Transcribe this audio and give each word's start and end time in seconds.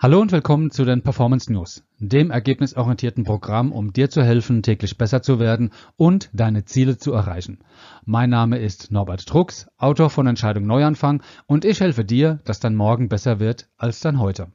Hallo 0.00 0.20
und 0.20 0.30
willkommen 0.30 0.70
zu 0.70 0.84
den 0.84 1.02
Performance 1.02 1.52
News, 1.52 1.82
dem 1.98 2.30
ergebnisorientierten 2.30 3.24
Programm, 3.24 3.72
um 3.72 3.92
dir 3.92 4.08
zu 4.08 4.22
helfen, 4.22 4.62
täglich 4.62 4.96
besser 4.96 5.22
zu 5.22 5.40
werden 5.40 5.72
und 5.96 6.30
deine 6.32 6.64
Ziele 6.64 6.98
zu 6.98 7.12
erreichen. 7.12 7.58
Mein 8.04 8.30
Name 8.30 8.58
ist 8.58 8.92
Norbert 8.92 9.28
Drucks, 9.28 9.66
Autor 9.76 10.08
von 10.10 10.28
Entscheidung 10.28 10.68
Neuanfang 10.68 11.24
und 11.46 11.64
ich 11.64 11.80
helfe 11.80 12.04
dir, 12.04 12.38
dass 12.44 12.60
dein 12.60 12.76
Morgen 12.76 13.08
besser 13.08 13.40
wird 13.40 13.68
als 13.76 13.98
dein 13.98 14.20
heute. 14.20 14.52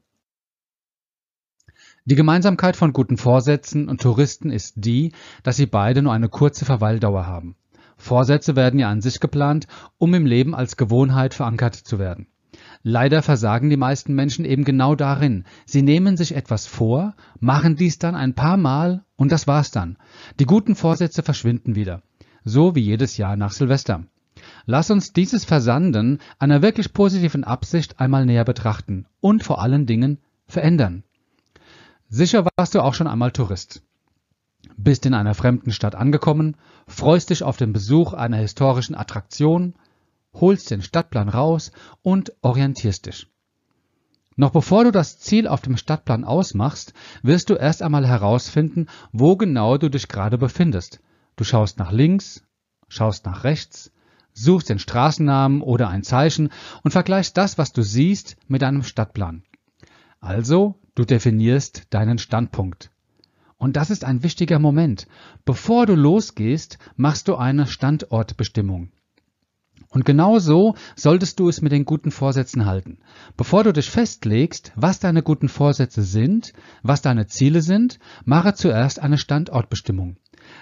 Die 2.06 2.16
Gemeinsamkeit 2.16 2.78
von 2.78 2.94
guten 2.94 3.18
Vorsätzen 3.18 3.90
und 3.90 4.02
Touristen 4.02 4.50
ist 4.50 4.76
die, 4.78 5.12
dass 5.44 5.58
sie 5.58 5.66
beide 5.66 6.02
nur 6.02 6.14
eine 6.14 6.30
kurze 6.30 6.64
Verweildauer 6.64 7.28
haben. 7.28 7.58
Vorsätze 7.98 8.56
werden 8.56 8.80
ja 8.80 8.90
an 8.90 9.02
sich 9.02 9.20
geplant, 9.20 9.68
um 9.98 10.14
im 10.14 10.26
Leben 10.26 10.56
als 10.56 10.78
Gewohnheit 10.78 11.34
verankert 11.34 11.76
zu 11.76 12.00
werden. 12.00 12.28
Leider 12.86 13.22
versagen 13.22 13.70
die 13.70 13.78
meisten 13.78 14.14
Menschen 14.14 14.44
eben 14.44 14.66
genau 14.66 14.94
darin. 14.96 15.46
Sie 15.66 15.82
nehmen 15.82 16.18
sich 16.18 16.36
etwas 16.36 16.68
vor, 16.68 17.16
machen 17.40 17.78
dies 17.78 17.98
dann 17.98 18.14
ein 18.14 18.34
paar 18.34 18.58
Mal 18.58 19.06
und 19.16 19.32
das 19.32 19.48
war's 19.48 19.72
dann. 19.72 19.98
Die 20.40 20.46
guten 20.46 20.76
Vorsätze 20.76 21.24
verschwinden 21.24 21.76
wieder. 21.76 22.04
So 22.44 22.76
wie 22.76 22.82
jedes 22.82 23.16
Jahr 23.16 23.38
nach 23.38 23.54
Silvester. 23.54 24.04
Lass 24.66 24.92
uns 24.92 25.14
dieses 25.14 25.46
Versanden 25.46 26.20
einer 26.40 26.62
wirklich 26.62 26.92
positiven 26.92 27.46
Absicht 27.46 28.02
einmal 28.02 28.26
näher 28.26 28.44
betrachten 28.44 29.06
und 29.22 29.44
vor 29.44 29.62
allen 29.62 29.86
Dingen 29.86 30.20
verändern. 30.46 31.04
Sicher 32.10 32.46
warst 32.58 32.76
du 32.76 32.82
auch 32.82 32.94
schon 32.94 33.08
einmal 33.08 33.32
Tourist. 33.32 33.82
Bist 34.76 35.06
in 35.06 35.14
einer 35.14 35.36
fremden 35.36 35.72
Stadt 35.72 35.96
angekommen, 35.96 36.58
freust 36.88 37.30
dich 37.30 37.44
auf 37.44 37.56
den 37.56 37.72
Besuch 37.72 38.14
einer 38.14 38.38
historischen 38.38 38.96
Attraktion, 38.96 39.76
holst 40.34 40.72
den 40.72 40.82
Stadtplan 40.82 41.30
raus 41.30 41.72
und 42.02 42.34
orientierst 42.42 43.06
dich. 43.06 43.28
Noch 44.36 44.52
bevor 44.52 44.84
du 44.84 44.92
das 44.92 45.20
Ziel 45.20 45.48
auf 45.48 45.62
dem 45.62 45.78
Stadtplan 45.78 46.24
ausmachst, 46.24 46.94
wirst 47.22 47.50
du 47.50 47.56
erst 47.56 47.84
einmal 47.84 48.08
herausfinden, 48.08 48.88
wo 49.12 49.36
genau 49.36 49.78
du 49.78 49.90
dich 49.90 50.08
gerade 50.08 50.38
befindest. 50.38 51.02
Du 51.36 51.44
schaust 51.44 51.78
nach 51.78 51.92
links, 51.92 52.44
schaust 52.88 53.26
nach 53.26 53.44
rechts, 53.44 53.92
suchst 54.34 54.70
den 54.70 54.80
Straßennamen 54.80 55.62
oder 55.62 55.90
ein 55.90 56.04
Zeichen 56.04 56.50
und 56.84 56.92
vergleichst 56.92 57.38
das, 57.38 57.58
was 57.58 57.74
du 57.74 57.84
siehst, 57.84 58.38
mit 58.48 58.64
deinem 58.64 58.84
Stadtplan. 58.84 59.44
Also, 60.20 60.80
du 60.96 61.06
definierst 61.06 61.88
deinen 61.92 62.18
Standpunkt. 62.18 62.90
Und 63.58 63.76
das 63.76 63.92
ist 63.92 64.04
ein 64.04 64.24
wichtiger 64.24 64.60
Moment. 64.60 65.08
Bevor 65.46 65.86
du 65.86 65.96
losgehst, 65.96 66.80
machst 66.96 67.28
du 67.28 67.36
eine 67.36 67.68
Standortbestimmung. 67.68 68.92
Und 69.94 70.06
genau 70.06 70.40
so 70.40 70.74
solltest 70.96 71.40
du 71.40 71.48
es 71.48 71.62
mit 71.62 71.72
den 71.72 71.86
guten 71.86 72.10
Vorsätzen 72.10 72.66
halten. 72.66 72.98
Bevor 73.38 73.64
du 73.64 73.72
dich 73.72 73.92
festlegst, 73.92 74.72
was 74.76 75.00
deine 75.00 75.22
guten 75.22 75.50
Vorsätze 75.50 76.02
sind, 76.02 76.54
was 76.82 77.04
deine 77.04 77.28
Ziele 77.28 77.62
sind, 77.62 78.00
mache 78.26 78.56
zuerst 78.56 79.00
eine 79.00 79.20
Standortbestimmung 79.20 80.18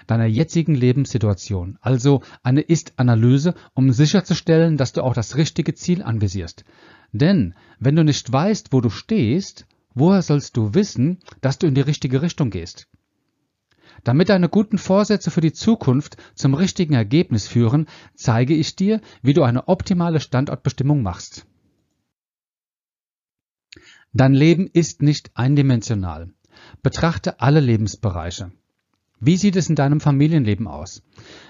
deiner 0.06 0.26
jetzigen 0.26 0.74
Lebenssituation, 0.74 1.76
also 1.80 2.22
eine 2.42 2.60
Ist-Analyse, 2.60 3.54
um 3.74 3.90
sicherzustellen, 3.90 4.76
dass 4.76 4.92
du 4.92 5.02
auch 5.02 5.14
das 5.14 5.36
richtige 5.36 5.74
Ziel 5.74 6.02
anvisierst. 6.02 6.64
Denn 7.12 7.54
wenn 7.80 7.96
du 7.96 8.04
nicht 8.04 8.32
weißt, 8.32 8.72
wo 8.72 8.80
du 8.80 8.90
stehst, 8.90 9.66
woher 9.94 10.22
sollst 10.22 10.56
du 10.56 10.74
wissen, 10.74 11.18
dass 11.40 11.58
du 11.58 11.66
in 11.66 11.74
die 11.74 11.80
richtige 11.80 12.22
Richtung 12.22 12.50
gehst? 12.50 12.86
Damit 14.04 14.28
deine 14.28 14.48
guten 14.48 14.78
Vorsätze 14.78 15.30
für 15.30 15.40
die 15.40 15.52
Zukunft 15.52 16.16
zum 16.34 16.54
richtigen 16.54 16.94
Ergebnis 16.94 17.46
führen, 17.46 17.86
zeige 18.14 18.54
ich 18.54 18.74
dir, 18.74 19.00
wie 19.22 19.32
du 19.32 19.42
eine 19.42 19.68
optimale 19.68 20.20
Standortbestimmung 20.20 21.02
machst. 21.02 21.46
Dein 24.12 24.34
Leben 24.34 24.66
ist 24.66 25.02
nicht 25.02 25.30
eindimensional. 25.34 26.32
Betrachte 26.82 27.40
alle 27.40 27.60
Lebensbereiche. 27.60 28.52
Wie 29.20 29.36
sieht 29.36 29.56
es 29.56 29.68
in 29.68 29.76
deinem 29.76 30.00
Familienleben 30.00 30.66
aus? 30.66 31.02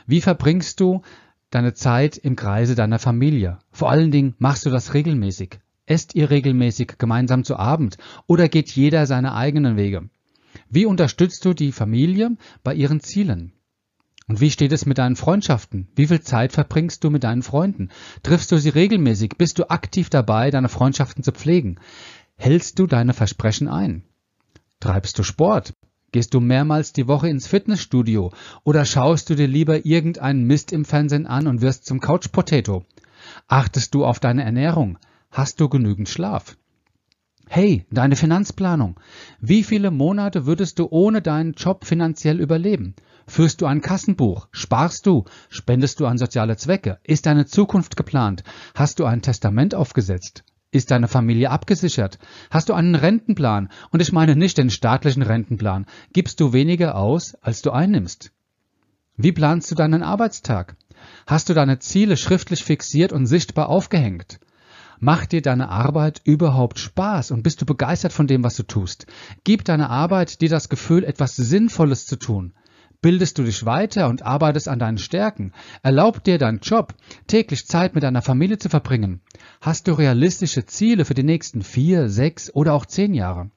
Wie 0.07 0.21
verbringst 0.21 0.79
du 0.79 1.03
deine 1.51 1.73
Zeit 1.73 2.19
im 2.19 2.37
Kreise 2.37 2.75
deiner 2.75 2.99
Familie? 2.99 3.59
Vor 3.71 3.91
allen 3.91 4.11
Dingen 4.11 4.35
machst 4.39 4.67
du 4.67 4.71
das 4.71 4.95
regelmäßig. 4.95 5.59
Esst 5.87 6.15
ihr 6.15 6.31
regelmäßig 6.31 6.99
gemeinsam 6.99 7.45
zu 7.45 7.57
Abend 7.57 7.97
oder 8.27 8.49
geht 8.49 8.71
jeder 8.71 9.07
seine 9.07 9.35
eigenen 9.35 9.77
Wege? 9.77 10.09
Wie 10.75 10.87
unterstützt 10.87 11.45
du 11.45 11.53
die 11.53 11.71
Familie 11.71 12.39
bei 12.65 12.73
ihren 12.73 13.01
Zielen? 13.01 13.53
Und 14.27 14.41
wie 14.41 14.51
steht 14.51 14.73
es 14.73 14.87
mit 14.87 14.97
deinen 14.97 15.17
Freundschaften? 15.17 15.89
Wie 15.95 16.07
viel 16.07 16.23
Zeit 16.23 16.53
verbringst 16.53 17.05
du 17.05 17.11
mit 17.11 17.25
deinen 17.25 17.43
Freunden? 17.43 17.91
Triffst 18.23 18.51
du 18.51 18.57
sie 18.57 18.71
regelmäßig? 18.71 19.33
Bist 19.37 19.59
du 19.59 19.69
aktiv 19.69 20.09
dabei, 20.09 20.51
deine 20.51 20.71
Freundschaften 20.71 21.23
zu 21.23 21.33
pflegen? 21.33 21.79
Hältst 22.37 22.79
du 22.79 22.87
deine 22.87 23.13
Versprechen 23.13 23.69
ein? 23.69 24.05
Treibst 24.81 25.19
du 25.19 25.25
Sport? 25.25 25.75
Gehst 26.11 26.33
du 26.33 26.41
mehrmals 26.41 26.95
die 26.95 27.07
Woche 27.07 27.29
ins 27.29 27.47
Fitnessstudio? 27.47 28.33
Oder 28.65 28.87
schaust 28.87 29.29
du 29.29 29.35
dir 29.35 29.49
lieber 29.49 29.85
irgendeinen 29.85 30.45
Mist 30.45 30.73
im 30.73 30.87
Fernsehen 30.87 31.27
an 31.27 31.49
und 31.49 31.61
wirst 31.61 31.85
zum 31.85 32.01
Couch 32.01 32.33
Potato? 32.33 32.87
Achtest 33.47 33.95
du 33.95 34.07
auf 34.07 34.21
deine 34.21 34.43
Ernährung? 34.43 34.99
Hast 35.31 35.61
du 35.61 35.69
genügend 35.69 36.09
Schlaf? 36.09 36.57
Hey, 37.55 37.85
deine 37.91 38.17
Finanzplanung. 38.17 38.99
Wie 39.39 39.63
viele 39.63 39.91
Monate 39.91 40.47
würdest 40.47 40.79
du 40.79 40.89
ohne 40.91 41.21
deinen 41.21 41.53
Job 41.53 41.85
finanziell 41.85 42.41
überleben? 42.41 42.95
Führst 43.27 43.61
du 43.61 43.67
ein 43.67 43.83
Kassenbuch? 43.83 44.49
Sparst 44.53 45.05
du? 45.05 45.27
Spendest 45.51 46.01
du 46.01 46.07
an 46.07 46.17
soziale 46.17 46.57
Zwecke? 46.57 46.99
Ist 47.05 47.27
deine 47.27 47.45
Zukunft 47.45 47.99
geplant? 47.99 48.43
Hast 48.75 49.01
du 49.01 49.05
ein 49.05 49.21
Testament 49.21 49.75
aufgesetzt? 49.75 50.45
Ist 50.71 50.91
deine 50.91 51.09
Familie 51.09 51.51
abgesichert? 51.51 52.19
Hast 52.51 52.71
du 52.71 52.73
einen 52.73 52.95
Rentenplan? 52.95 53.69
Und 53.91 54.01
ich 54.01 54.13
meine 54.13 54.35
nicht 54.35 54.57
den 54.57 54.71
staatlichen 54.71 55.23
Rentenplan. 55.23 55.85
Gibst 56.15 56.41
du 56.41 56.55
weniger 56.55 56.97
aus, 56.97 57.35
als 57.43 57.61
du 57.61 57.71
einnimmst? 57.71 58.33
Wie 59.19 59.33
planst 59.33 59.71
du 59.71 59.75
deinen 59.75 60.03
Arbeitstag? 60.03 60.77
Hast 61.27 61.51
du 61.51 61.53
deine 61.53 61.79
Ziele 61.81 62.17
schriftlich 62.17 62.65
fixiert 62.65 63.13
und 63.13 63.27
sichtbar 63.27 63.69
aufgehängt? 63.69 64.41
Macht 65.05 65.33
dir 65.33 65.43
deine 65.43 65.69
Arbeit 65.69 66.21
überhaupt 66.23 66.79
Spaß 66.79 67.33
und 67.33 67.43
bist 67.43 67.61
du 67.61 67.67
begeistert 67.67 68.13
von 68.13 68.29
dem, 68.29 68.45
was 68.45 68.55
du 68.55 68.63
tust? 68.63 69.07
Gibt 69.43 69.69
deine 69.69 69.91
Arbeit 69.91 70.41
dir 70.41 70.49
das 70.49 70.69
Gefühl, 70.69 71.03
etwas 71.03 71.35
Sinnvolles 71.35 72.07
zu 72.07 72.15
tun? 72.15 72.53
Bildest 73.01 73.37
du 73.37 73.43
dich 73.43 73.67
weiter 73.67 74.09
und 74.09 74.23
arbeitest 74.23 74.69
an 74.69 74.79
deinen 74.79 74.99
Stärken? 74.99 75.55
Erlaubt 75.83 76.29
dir 76.29 76.39
dein 76.39 76.61
Job, 76.61 76.95
täglich 77.27 77.67
Zeit 77.67 77.97
mit 77.97 78.05
deiner 78.05 78.23
Familie 78.23 78.59
zu 78.59 78.69
verbringen? 78.69 79.23
Hast 79.61 79.89
du 79.89 79.93
realistische 79.95 80.67
Ziele 80.67 81.05
für 81.05 81.15
die 81.15 81.25
nächsten 81.25 81.63
vier, 81.63 82.09
sechs 82.09 82.55
oder 82.55 82.73
auch 82.73 82.87
zehn 82.87 83.13
Jahre? 83.13 83.51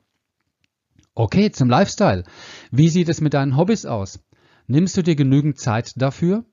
Okay, 1.13 1.51
zum 1.51 1.69
Lifestyle. 1.69 2.23
Wie 2.71 2.89
sieht 2.89 3.07
es 3.07 3.21
mit 3.21 3.35
deinen 3.35 3.55
Hobbys 3.55 3.85
aus? 3.85 4.19
Nimmst 4.65 4.97
du 4.97 5.03
dir 5.03 5.15
genügend 5.15 5.59
Zeit 5.59 5.93
dafür? 5.95 6.43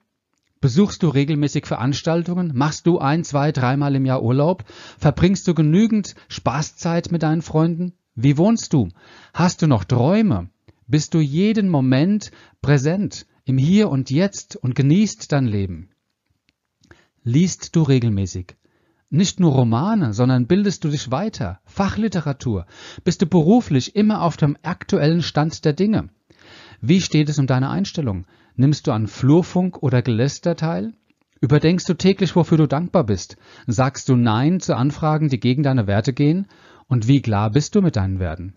Besuchst 0.62 1.02
du 1.02 1.08
regelmäßig 1.08 1.66
Veranstaltungen? 1.66 2.52
Machst 2.54 2.86
du 2.86 3.00
ein, 3.00 3.24
zwei, 3.24 3.50
dreimal 3.50 3.96
im 3.96 4.06
Jahr 4.06 4.22
Urlaub? 4.22 4.64
Verbringst 4.96 5.48
du 5.48 5.54
genügend 5.54 6.14
Spaßzeit 6.28 7.10
mit 7.10 7.24
deinen 7.24 7.42
Freunden? 7.42 7.94
Wie 8.14 8.38
wohnst 8.38 8.72
du? 8.72 8.88
Hast 9.34 9.60
du 9.60 9.66
noch 9.66 9.82
Träume? 9.82 10.50
Bist 10.86 11.14
du 11.14 11.18
jeden 11.18 11.68
Moment 11.68 12.30
präsent 12.60 13.26
im 13.44 13.58
Hier 13.58 13.90
und 13.90 14.12
Jetzt 14.12 14.54
und 14.54 14.76
genießt 14.76 15.32
dein 15.32 15.46
Leben? 15.46 15.90
Liest 17.24 17.74
du 17.74 17.82
regelmäßig? 17.82 18.54
Nicht 19.10 19.40
nur 19.40 19.50
Romane, 19.50 20.14
sondern 20.14 20.46
bildest 20.46 20.84
du 20.84 20.90
dich 20.90 21.10
weiter? 21.10 21.58
Fachliteratur? 21.64 22.66
Bist 23.02 23.20
du 23.20 23.26
beruflich 23.26 23.96
immer 23.96 24.22
auf 24.22 24.36
dem 24.36 24.56
aktuellen 24.62 25.22
Stand 25.22 25.64
der 25.64 25.72
Dinge? 25.72 26.10
Wie 26.84 27.00
steht 27.00 27.28
es 27.28 27.38
um 27.38 27.46
deine 27.46 27.70
Einstellung? 27.70 28.26
Nimmst 28.56 28.88
du 28.88 28.92
an 28.92 29.06
Flurfunk 29.06 29.84
oder 29.84 30.02
Geläster 30.02 30.56
teil? 30.56 30.94
Überdenkst 31.40 31.88
du 31.88 31.94
täglich, 31.94 32.34
wofür 32.34 32.58
du 32.58 32.66
dankbar 32.66 33.04
bist? 33.04 33.36
Sagst 33.68 34.08
du 34.08 34.16
Nein 34.16 34.58
zu 34.58 34.76
Anfragen, 34.76 35.28
die 35.28 35.38
gegen 35.38 35.62
deine 35.62 35.86
Werte 35.86 36.12
gehen? 36.12 36.48
Und 36.88 37.06
wie 37.06 37.22
klar 37.22 37.50
bist 37.50 37.76
du 37.76 37.82
mit 37.82 37.94
deinen 37.94 38.18
Werten? 38.18 38.54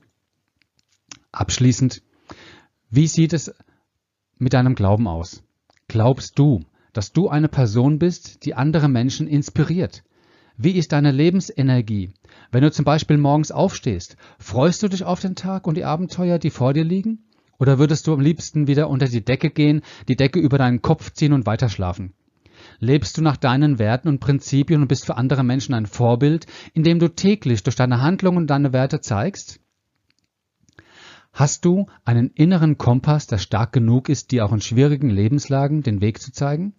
Abschließend, 1.31 2.01
wie 2.89 3.05
sieht 3.05 3.31
es 3.31 3.53
mit 4.39 4.53
deinem 4.53 4.73
Glauben 4.73 5.07
aus? 5.07 5.43
Glaubst 5.87 6.39
du, 6.39 6.65
dass 6.93 7.13
du 7.13 7.29
eine 7.29 7.47
Person 7.47 7.99
bist, 7.99 8.43
die 8.43 8.55
andere 8.55 8.89
Menschen 8.89 9.27
inspiriert? 9.27 10.03
Wie 10.57 10.71
ist 10.71 10.93
deine 10.93 11.11
Lebensenergie? 11.11 12.13
Wenn 12.51 12.63
du 12.63 12.71
zum 12.71 12.85
Beispiel 12.85 13.17
morgens 13.17 13.51
aufstehst, 13.51 14.17
freust 14.39 14.81
du 14.81 14.87
dich 14.87 15.03
auf 15.03 15.19
den 15.19 15.35
Tag 15.35 15.67
und 15.67 15.77
die 15.77 15.85
Abenteuer, 15.85 16.39
die 16.39 16.49
vor 16.49 16.73
dir 16.73 16.83
liegen? 16.83 17.24
Oder 17.59 17.79
würdest 17.79 18.07
du 18.07 18.13
am 18.13 18.19
liebsten 18.19 18.67
wieder 18.67 18.89
unter 18.89 19.07
die 19.07 19.23
Decke 19.23 19.49
gehen, 19.49 19.81
die 20.07 20.15
Decke 20.15 20.39
über 20.39 20.57
deinen 20.57 20.81
Kopf 20.81 21.11
ziehen 21.11 21.33
und 21.33 21.45
weiterschlafen? 21.45 22.13
Lebst 22.79 23.17
du 23.17 23.21
nach 23.21 23.37
deinen 23.37 23.79
Werten 23.79 24.07
und 24.07 24.19
Prinzipien 24.19 24.81
und 24.81 24.87
bist 24.87 25.05
für 25.05 25.17
andere 25.17 25.43
Menschen 25.43 25.73
ein 25.73 25.85
Vorbild, 25.85 26.47
indem 26.73 26.99
du 26.99 27.09
täglich 27.09 27.63
durch 27.63 27.75
deine 27.75 28.01
Handlungen 28.01 28.37
und 28.39 28.47
deine 28.47 28.73
Werte 28.73 29.01
zeigst? 29.01 29.59
Hast 31.31 31.65
du 31.65 31.87
einen 32.05 32.29
inneren 32.29 32.77
Kompass, 32.77 33.27
der 33.27 33.37
stark 33.37 33.73
genug 33.73 34.07
ist, 34.07 34.31
dir 34.31 34.45
auch 34.45 34.53
in 34.53 34.61
schwierigen 34.61 35.09
Lebenslagen 35.09 35.83
den 35.83 35.99
Weg 36.01 36.21
zu 36.21 36.31
zeigen? 36.31 36.73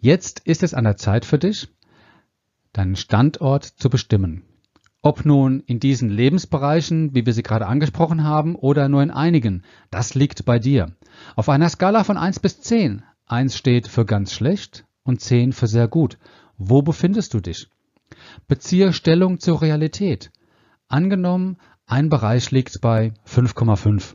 Jetzt 0.00 0.40
ist 0.40 0.62
es 0.62 0.74
an 0.74 0.84
der 0.84 0.96
Zeit 0.96 1.24
für 1.24 1.38
dich, 1.38 1.68
deinen 2.72 2.94
Standort 2.94 3.64
zu 3.64 3.90
bestimmen. 3.90 4.47
Ob 5.00 5.24
nun 5.24 5.60
in 5.60 5.78
diesen 5.78 6.10
Lebensbereichen, 6.10 7.14
wie 7.14 7.24
wir 7.24 7.32
sie 7.32 7.44
gerade 7.44 7.66
angesprochen 7.66 8.24
haben, 8.24 8.56
oder 8.56 8.88
nur 8.88 9.02
in 9.02 9.12
einigen, 9.12 9.62
das 9.90 10.14
liegt 10.14 10.44
bei 10.44 10.58
dir. 10.58 10.96
Auf 11.36 11.48
einer 11.48 11.68
Skala 11.68 12.02
von 12.02 12.16
1 12.16 12.40
bis 12.40 12.60
10. 12.60 13.04
1 13.26 13.56
steht 13.56 13.86
für 13.86 14.04
ganz 14.04 14.32
schlecht 14.32 14.86
und 15.04 15.20
10 15.20 15.52
für 15.52 15.68
sehr 15.68 15.86
gut. 15.86 16.18
Wo 16.56 16.82
befindest 16.82 17.34
du 17.34 17.40
dich? 17.40 17.68
Beziehe 18.48 18.92
Stellung 18.92 19.38
zur 19.38 19.62
Realität. 19.62 20.32
Angenommen, 20.88 21.58
ein 21.86 22.08
Bereich 22.08 22.50
liegt 22.50 22.80
bei 22.80 23.12
5,5. 23.26 24.14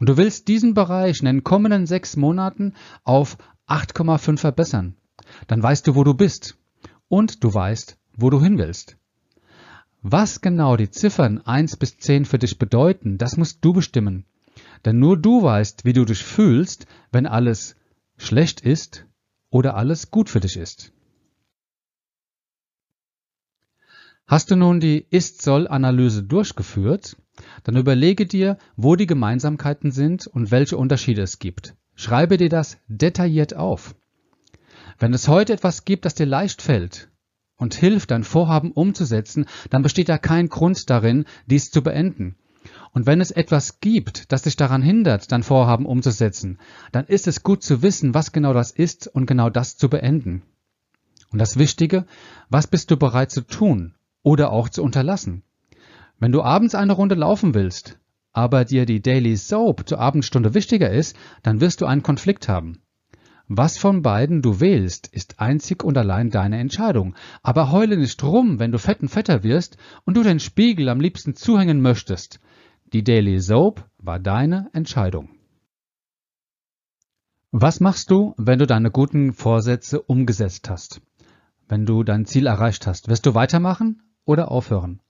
Und 0.00 0.08
du 0.08 0.16
willst 0.16 0.48
diesen 0.48 0.74
Bereich 0.74 1.20
in 1.20 1.26
den 1.26 1.44
kommenden 1.44 1.86
sechs 1.86 2.16
Monaten 2.16 2.74
auf 3.04 3.36
8,5 3.68 4.38
verbessern. 4.38 4.96
Dann 5.46 5.62
weißt 5.62 5.86
du, 5.86 5.94
wo 5.94 6.02
du 6.02 6.14
bist. 6.14 6.56
Und 7.08 7.44
du 7.44 7.52
weißt, 7.52 7.99
wo 8.20 8.30
du 8.30 8.40
hin 8.40 8.58
willst. 8.58 8.96
Was 10.02 10.40
genau 10.40 10.76
die 10.76 10.90
Ziffern 10.90 11.38
1 11.44 11.76
bis 11.76 11.98
10 11.98 12.24
für 12.24 12.38
dich 12.38 12.58
bedeuten, 12.58 13.18
das 13.18 13.36
musst 13.36 13.64
du 13.64 13.72
bestimmen. 13.74 14.24
Denn 14.84 14.98
nur 14.98 15.18
du 15.18 15.42
weißt, 15.42 15.84
wie 15.84 15.92
du 15.92 16.06
dich 16.06 16.24
fühlst, 16.24 16.86
wenn 17.12 17.26
alles 17.26 17.76
schlecht 18.16 18.62
ist 18.62 19.06
oder 19.50 19.76
alles 19.76 20.10
gut 20.10 20.30
für 20.30 20.40
dich 20.40 20.56
ist. 20.56 20.92
Hast 24.26 24.50
du 24.50 24.56
nun 24.56 24.80
die 24.80 25.04
Ist-Soll-Analyse 25.10 26.22
durchgeführt, 26.22 27.16
dann 27.64 27.76
überlege 27.76 28.26
dir, 28.26 28.58
wo 28.76 28.96
die 28.96 29.06
Gemeinsamkeiten 29.06 29.90
sind 29.90 30.26
und 30.26 30.50
welche 30.50 30.78
Unterschiede 30.78 31.22
es 31.22 31.40
gibt. 31.40 31.74
Schreibe 31.94 32.36
dir 32.38 32.48
das 32.48 32.78
detailliert 32.86 33.54
auf. 33.54 33.94
Wenn 34.98 35.12
es 35.12 35.28
heute 35.28 35.52
etwas 35.52 35.84
gibt, 35.84 36.04
das 36.04 36.14
dir 36.14 36.26
leicht 36.26 36.62
fällt 36.62 37.09
und 37.60 37.74
hilft, 37.74 38.10
dein 38.10 38.24
Vorhaben 38.24 38.72
umzusetzen, 38.72 39.44
dann 39.68 39.82
besteht 39.82 40.08
da 40.08 40.18
kein 40.18 40.48
Grund 40.48 40.88
darin, 40.90 41.26
dies 41.46 41.70
zu 41.70 41.82
beenden. 41.82 42.36
Und 42.92 43.06
wenn 43.06 43.20
es 43.20 43.30
etwas 43.30 43.80
gibt, 43.80 44.32
das 44.32 44.42
dich 44.42 44.56
daran 44.56 44.82
hindert, 44.82 45.30
dein 45.30 45.42
Vorhaben 45.42 45.86
umzusetzen, 45.86 46.58
dann 46.90 47.06
ist 47.06 47.28
es 47.28 47.42
gut 47.42 47.62
zu 47.62 47.82
wissen, 47.82 48.14
was 48.14 48.32
genau 48.32 48.52
das 48.52 48.70
ist 48.70 49.06
und 49.06 49.26
genau 49.26 49.50
das 49.50 49.76
zu 49.76 49.88
beenden. 49.88 50.42
Und 51.30 51.38
das 51.38 51.58
Wichtige, 51.58 52.06
was 52.48 52.66
bist 52.66 52.90
du 52.90 52.96
bereit 52.96 53.30
zu 53.30 53.42
tun 53.42 53.94
oder 54.22 54.50
auch 54.50 54.68
zu 54.68 54.82
unterlassen? 54.82 55.42
Wenn 56.18 56.32
du 56.32 56.42
abends 56.42 56.74
eine 56.74 56.92
Runde 56.92 57.14
laufen 57.14 57.54
willst, 57.54 57.98
aber 58.32 58.64
dir 58.64 58.86
die 58.86 59.02
Daily 59.02 59.36
Soap 59.36 59.88
zur 59.88 60.00
Abendstunde 60.00 60.54
wichtiger 60.54 60.90
ist, 60.90 61.16
dann 61.42 61.60
wirst 61.60 61.80
du 61.80 61.86
einen 61.86 62.02
Konflikt 62.02 62.48
haben. 62.48 62.80
Was 63.52 63.78
von 63.78 64.02
beiden 64.02 64.42
du 64.42 64.60
wählst, 64.60 65.08
ist 65.08 65.40
einzig 65.40 65.82
und 65.82 65.98
allein 65.98 66.30
deine 66.30 66.60
Entscheidung. 66.60 67.16
Aber 67.42 67.72
heule 67.72 67.96
nicht 67.96 68.22
rum, 68.22 68.60
wenn 68.60 68.70
du 68.70 68.78
fetten 68.78 69.08
Fetter 69.08 69.42
wirst 69.42 69.76
und 70.04 70.16
du 70.16 70.22
den 70.22 70.38
Spiegel 70.38 70.88
am 70.88 71.00
liebsten 71.00 71.34
zuhängen 71.34 71.80
möchtest. 71.80 72.38
Die 72.92 73.02
Daily 73.02 73.40
Soap 73.40 73.90
war 73.98 74.20
deine 74.20 74.70
Entscheidung. 74.72 75.30
Was 77.50 77.80
machst 77.80 78.12
du, 78.12 78.34
wenn 78.36 78.60
du 78.60 78.68
deine 78.68 78.92
guten 78.92 79.32
Vorsätze 79.32 80.00
umgesetzt 80.00 80.70
hast? 80.70 81.00
Wenn 81.66 81.86
du 81.86 82.04
dein 82.04 82.26
Ziel 82.26 82.46
erreicht 82.46 82.86
hast, 82.86 83.08
wirst 83.08 83.26
du 83.26 83.34
weitermachen 83.34 84.00
oder 84.24 84.52
aufhören? 84.52 85.00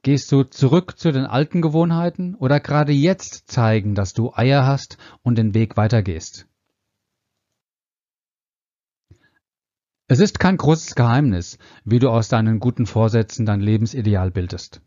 Gehst 0.00 0.32
du 0.32 0.44
zurück 0.44 0.98
zu 0.98 1.12
den 1.12 1.26
alten 1.26 1.60
Gewohnheiten 1.60 2.34
oder 2.34 2.60
gerade 2.60 2.92
jetzt 2.92 3.50
zeigen, 3.50 3.94
dass 3.94 4.14
du 4.14 4.32
Eier 4.32 4.64
hast 4.64 4.96
und 5.22 5.36
den 5.36 5.52
Weg 5.52 5.76
weitergehst? 5.76 6.48
Es 10.06 10.20
ist 10.20 10.38
kein 10.38 10.58
großes 10.58 10.96
Geheimnis, 10.96 11.56
wie 11.86 11.98
du 11.98 12.10
aus 12.10 12.28
deinen 12.28 12.60
guten 12.60 12.84
Vorsätzen 12.84 13.46
dein 13.46 13.60
Lebensideal 13.60 14.30
bildest. 14.30 14.82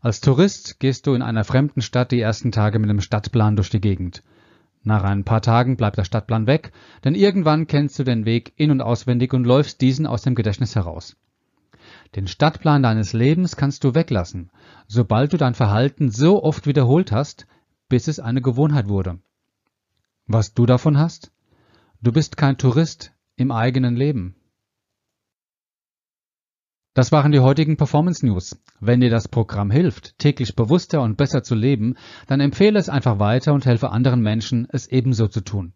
Als 0.00 0.20
Tourist 0.20 0.80
gehst 0.80 1.06
du 1.06 1.14
in 1.14 1.22
einer 1.22 1.44
fremden 1.44 1.82
Stadt 1.82 2.10
die 2.10 2.20
ersten 2.20 2.50
Tage 2.50 2.80
mit 2.80 2.90
einem 2.90 3.00
Stadtplan 3.00 3.54
durch 3.54 3.70
die 3.70 3.80
Gegend. 3.80 4.24
Nach 4.82 5.04
ein 5.04 5.22
paar 5.22 5.40
Tagen 5.40 5.76
bleibt 5.76 5.98
der 5.98 6.04
Stadtplan 6.04 6.48
weg, 6.48 6.72
denn 7.04 7.14
irgendwann 7.14 7.68
kennst 7.68 7.96
du 8.00 8.02
den 8.02 8.24
Weg 8.24 8.52
in 8.56 8.72
und 8.72 8.80
auswendig 8.80 9.32
und 9.34 9.44
läufst 9.44 9.80
diesen 9.82 10.04
aus 10.04 10.22
dem 10.22 10.34
Gedächtnis 10.34 10.74
heraus. 10.74 11.16
Den 12.16 12.26
Stadtplan 12.26 12.82
deines 12.82 13.12
Lebens 13.12 13.56
kannst 13.56 13.84
du 13.84 13.94
weglassen, 13.94 14.50
sobald 14.88 15.32
du 15.32 15.36
dein 15.36 15.54
Verhalten 15.54 16.10
so 16.10 16.42
oft 16.42 16.66
wiederholt 16.66 17.12
hast, 17.12 17.46
bis 17.88 18.08
es 18.08 18.18
eine 18.18 18.42
Gewohnheit 18.42 18.88
wurde. 18.88 19.20
Was 20.26 20.54
du 20.54 20.66
davon 20.66 20.98
hast? 20.98 21.30
Du 22.02 22.10
bist 22.10 22.36
kein 22.36 22.58
Tourist 22.58 23.12
im 23.36 23.52
eigenen 23.52 23.94
Leben. 23.94 24.34
Das 27.00 27.12
waren 27.12 27.32
die 27.32 27.40
heutigen 27.40 27.78
Performance 27.78 28.26
News. 28.26 28.60
Wenn 28.78 29.00
dir 29.00 29.08
das 29.08 29.26
Programm 29.26 29.70
hilft, 29.70 30.18
täglich 30.18 30.54
bewusster 30.54 31.00
und 31.00 31.16
besser 31.16 31.42
zu 31.42 31.54
leben, 31.54 31.94
dann 32.26 32.40
empfehle 32.40 32.78
es 32.78 32.90
einfach 32.90 33.18
weiter 33.18 33.54
und 33.54 33.64
helfe 33.64 33.88
anderen 33.88 34.20
Menschen, 34.20 34.68
es 34.70 34.86
ebenso 34.86 35.26
zu 35.26 35.40
tun. 35.40 35.72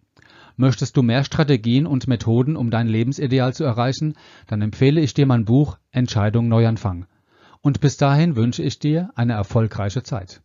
Möchtest 0.59 0.99
du 0.99 1.03
mehr 1.03 1.25
Strategien 1.25 1.87
und 1.87 2.09
Methoden, 2.09 2.57
um 2.57 2.71
dein 2.71 2.89
Lebensideal 2.89 3.55
zu 3.55 3.65
erreichen, 3.65 4.19
dann 4.49 4.61
empfehle 4.61 5.01
ich 5.01 5.15
dir 5.15 5.25
mein 5.25 5.47
Buch 5.47 5.79
Entscheidung 5.93 6.49
Neuanfang. 6.49 7.07
Und 7.63 7.81
bis 7.81 7.97
dahin 7.97 8.37
wünsche 8.37 8.63
ich 8.63 8.79
dir 8.79 9.09
eine 9.15 9.33
erfolgreiche 9.33 10.03
Zeit. 10.03 10.43